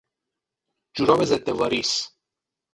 [0.95, 1.91] جوراب ضد واریس